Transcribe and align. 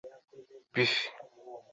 Buffett 0.73 0.95